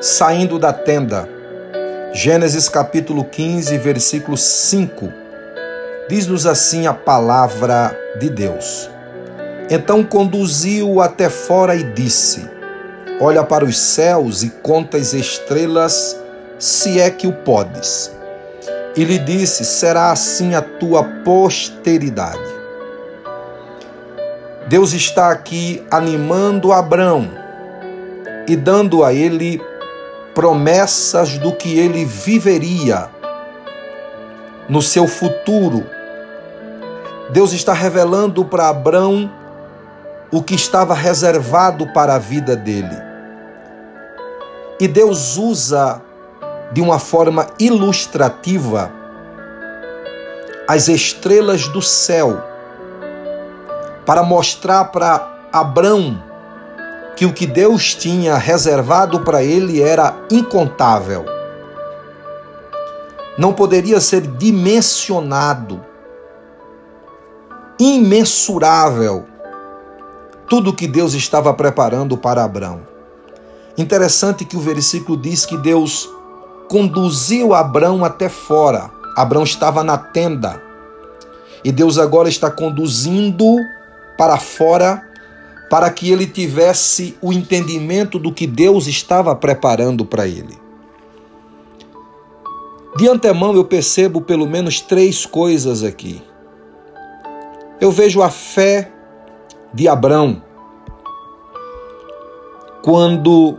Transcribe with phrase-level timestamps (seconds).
[0.00, 1.28] saindo da tenda.
[2.12, 5.12] Gênesis capítulo 15, versículo 5.
[6.08, 8.90] Diz-nos assim a palavra de Deus.
[9.68, 12.48] Então conduziu-o até fora e disse:
[13.20, 16.18] Olha para os céus e conta as estrelas,
[16.58, 18.10] se é que o podes.
[18.96, 22.40] E lhe disse: Será assim a tua posteridade.
[24.66, 27.28] Deus está aqui animando Abraão
[28.48, 29.60] e dando a ele
[30.40, 33.10] promessas do que ele viveria
[34.70, 35.84] no seu futuro.
[37.28, 39.30] Deus está revelando para Abraão
[40.32, 42.96] o que estava reservado para a vida dele.
[44.80, 46.00] E Deus usa
[46.72, 48.90] de uma forma ilustrativa
[50.66, 52.42] as estrelas do céu
[54.06, 56.29] para mostrar para Abraão
[57.16, 61.24] que o que Deus tinha reservado para ele era incontável.
[63.36, 65.84] Não poderia ser dimensionado,
[67.78, 69.26] imensurável,
[70.48, 72.80] tudo que Deus estava preparando para Abraão.
[73.78, 76.08] Interessante que o versículo diz que Deus
[76.68, 78.90] conduziu Abraão até fora.
[79.16, 80.62] Abraão estava na tenda.
[81.64, 83.56] E Deus agora está conduzindo
[84.18, 85.09] para fora
[85.70, 90.58] para que ele tivesse o entendimento do que Deus estava preparando para ele.
[92.96, 96.20] De antemão eu percebo pelo menos três coisas aqui.
[97.80, 98.90] Eu vejo a fé
[99.72, 100.42] de Abrão
[102.82, 103.56] quando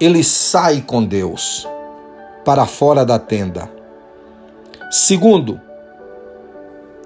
[0.00, 1.66] ele sai com Deus
[2.44, 3.70] para fora da tenda.
[4.90, 5.60] Segundo,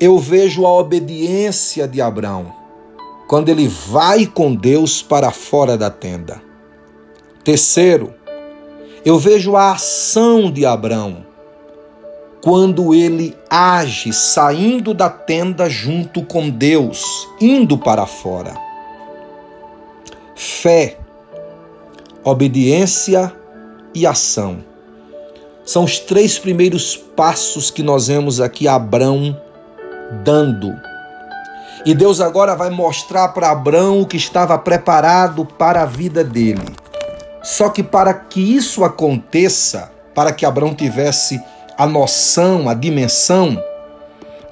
[0.01, 2.60] eu vejo a obediência de Abraão
[3.31, 6.43] quando ele vai com Deus para fora da tenda.
[7.45, 8.13] Terceiro,
[9.05, 11.25] eu vejo a ação de Abraão
[12.43, 18.53] quando ele age saindo da tenda junto com Deus, indo para fora.
[20.35, 20.99] Fé,
[22.25, 23.33] obediência
[23.95, 24.59] e ação.
[25.65, 29.41] São os três primeiros passos que nós vemos aqui Abraão
[30.25, 30.90] dando
[31.85, 36.75] e Deus agora vai mostrar para Abraão o que estava preparado para a vida dele.
[37.43, 41.43] Só que para que isso aconteça, para que Abraão tivesse
[41.79, 43.63] a noção, a dimensão,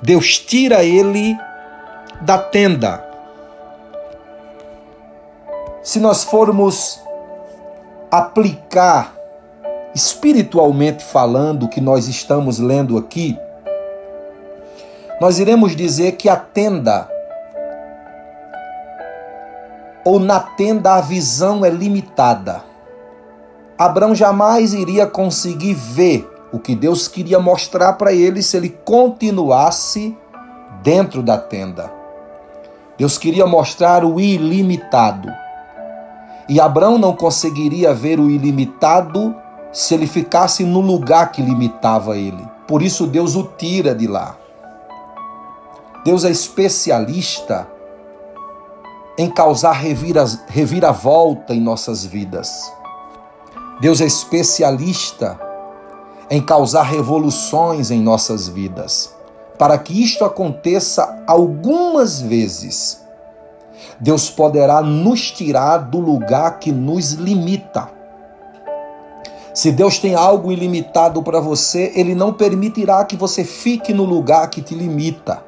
[0.00, 1.37] Deus tira ele
[2.22, 3.05] da tenda.
[5.83, 7.00] Se nós formos
[8.10, 9.15] aplicar
[9.95, 13.39] espiritualmente falando o que nós estamos lendo aqui,
[15.21, 17.18] nós iremos dizer que a tenda
[20.09, 22.65] ou na tenda a visão é limitada.
[23.79, 30.17] Abraão jamais iria conseguir ver o que Deus queria mostrar para ele se ele continuasse
[30.83, 31.93] dentro da tenda.
[32.97, 35.31] Deus queria mostrar o ilimitado.
[36.49, 39.37] E Abraão não conseguiria ver o ilimitado
[39.71, 42.49] se ele ficasse no lugar que limitava ele.
[42.67, 44.35] Por isso Deus o tira de lá.
[46.03, 47.69] Deus é especialista
[49.19, 52.73] em causar revira, reviravolta em nossas vidas.
[53.81, 55.39] Deus é especialista
[56.31, 59.12] em causar revoluções em nossas vidas.
[59.59, 63.05] Para que isto aconteça algumas vezes,
[63.99, 67.91] Deus poderá nos tirar do lugar que nos limita.
[69.53, 74.49] Se Deus tem algo ilimitado para você, Ele não permitirá que você fique no lugar
[74.49, 75.47] que te limita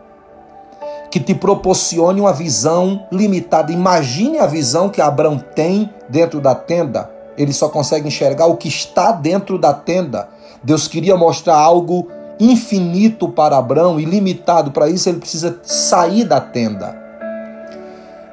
[1.10, 3.72] que te proporcione uma visão limitada.
[3.72, 7.10] Imagine a visão que Abraão tem dentro da tenda.
[7.36, 10.28] Ele só consegue enxergar o que está dentro da tenda.
[10.62, 14.70] Deus queria mostrar algo infinito para Abraão, ilimitado.
[14.70, 16.96] Para isso, ele precisa sair da tenda.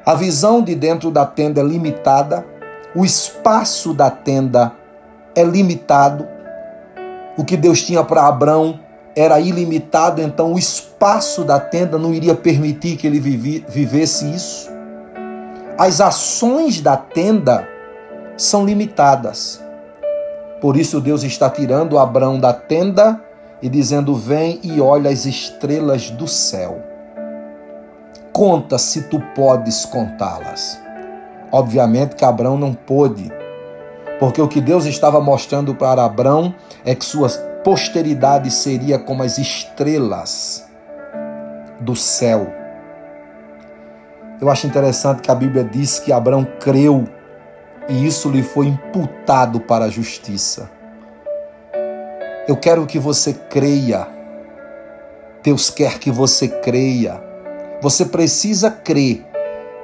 [0.06, 2.46] A visão de dentro da tenda é limitada,
[2.94, 4.72] o espaço da tenda
[5.34, 6.26] é limitado.
[7.36, 8.80] O que Deus tinha para Abraão
[9.14, 14.70] era ilimitado, então o espaço da tenda não iria permitir que ele vivesse isso.
[15.76, 17.68] As ações da tenda
[18.36, 19.62] são limitadas.
[20.60, 23.20] Por isso Deus está tirando Abraão da tenda
[23.62, 26.82] e dizendo: Vem e olha as estrelas do céu.
[28.32, 30.80] Conta se tu podes contá-las.
[31.50, 33.32] Obviamente que Abraão não pôde,
[34.18, 39.36] porque o que Deus estava mostrando para Abraão é que suas posteridade seria como as
[39.36, 40.66] estrelas
[41.78, 42.50] do céu.
[44.40, 47.06] Eu acho interessante que a Bíblia diz que Abraão creu
[47.86, 50.70] e isso lhe foi imputado para a justiça.
[52.48, 54.08] Eu quero que você creia.
[55.42, 57.22] Deus quer que você creia.
[57.82, 59.26] Você precisa crer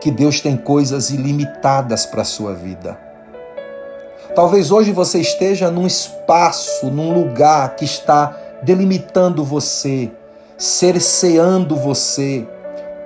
[0.00, 2.98] que Deus tem coisas ilimitadas para a sua vida.
[4.34, 10.10] Talvez hoje você esteja num espaço, num lugar que está delimitando você,
[10.56, 12.46] cerceando você,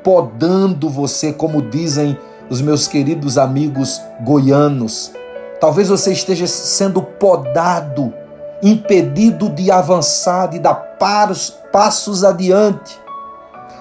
[0.02, 2.18] podando você, como dizem
[2.48, 5.12] os meus queridos amigos goianos.
[5.60, 8.14] Talvez você esteja sendo podado
[8.62, 12.98] impedido de avançar, de dar paros, passos adiante.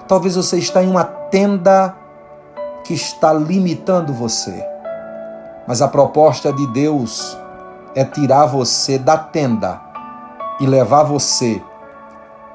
[0.06, 1.94] Talvez você está em uma tenda
[2.84, 4.64] que está limitando você.
[5.68, 7.36] Mas a proposta de Deus
[7.94, 9.78] é tirar você da tenda
[10.58, 11.62] e levar você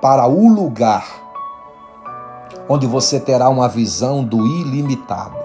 [0.01, 1.05] para o lugar
[2.67, 5.37] onde você terá uma visão do ilimitado.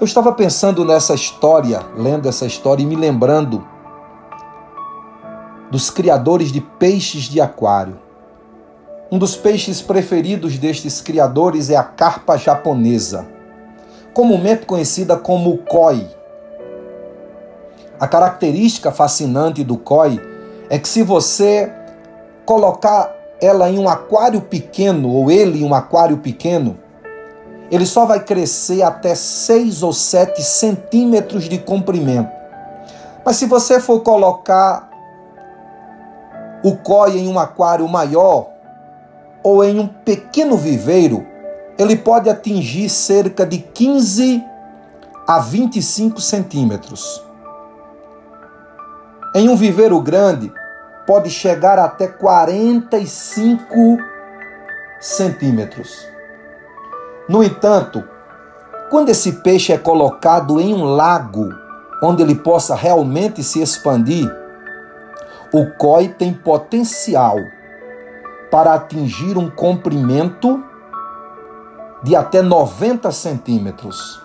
[0.00, 3.62] Eu estava pensando nessa história, lendo essa história e me lembrando
[5.70, 7.98] dos criadores de peixes de aquário.
[9.12, 13.28] Um dos peixes preferidos destes criadores é a carpa japonesa,
[14.12, 16.06] comumente conhecida como koi.
[17.98, 20.20] A característica fascinante do koi
[20.68, 21.72] é que se você
[22.44, 26.78] colocar ela em um aquário pequeno ou ele em um aquário pequeno,
[27.70, 32.30] ele só vai crescer até 6 ou 7 centímetros de comprimento.
[33.24, 34.90] Mas se você for colocar
[36.64, 38.48] o COI em um aquário maior
[39.42, 41.26] ou em um pequeno viveiro,
[41.80, 44.44] ele pode atingir cerca de 15
[45.26, 47.24] a 25 centímetros.
[49.34, 50.52] Em um viveiro grande,
[51.06, 53.96] pode chegar até 45
[55.00, 56.06] centímetros.
[57.26, 58.04] No entanto,
[58.90, 61.48] quando esse peixe é colocado em um lago
[62.02, 64.30] onde ele possa realmente se expandir,
[65.50, 67.38] o COI tem potencial
[68.50, 70.62] para atingir um comprimento
[72.02, 74.20] de até 90 centímetros.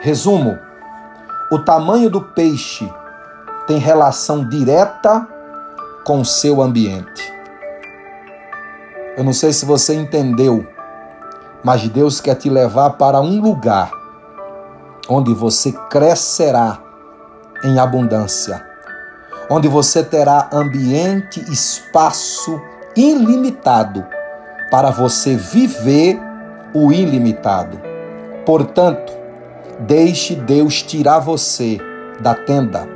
[0.00, 0.58] Resumo:
[1.50, 2.90] o tamanho do peixe
[3.66, 5.26] tem relação direta
[6.04, 7.32] com o seu ambiente.
[9.16, 10.66] Eu não sei se você entendeu,
[11.62, 13.90] mas Deus quer te levar para um lugar
[15.08, 16.78] onde você crescerá
[17.62, 18.74] em abundância
[19.48, 22.60] onde você terá ambiente, espaço
[22.96, 24.04] ilimitado
[24.70, 26.20] para você viver
[26.74, 27.80] o ilimitado.
[28.44, 29.12] Portanto,
[29.80, 31.78] deixe Deus tirar você
[32.20, 32.88] da tenda.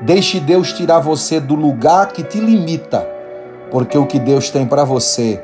[0.00, 3.08] Deixe Deus tirar você do lugar que te limita,
[3.70, 5.42] porque o que Deus tem para você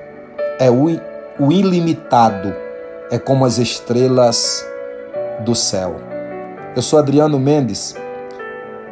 [0.59, 0.87] é o,
[1.39, 2.55] o ilimitado,
[3.11, 4.67] é como as estrelas
[5.45, 5.97] do céu.
[6.75, 7.95] Eu sou Adriano Mendes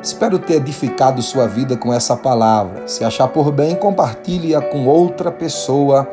[0.07, 2.87] Espero ter edificado sua vida com essa palavra.
[2.87, 6.09] Se achar por bem, compartilhe-a com outra pessoa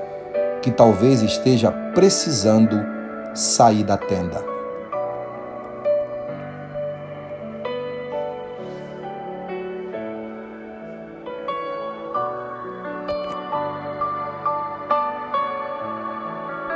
[0.63, 2.83] que talvez esteja precisando
[3.35, 4.52] sair da tenda.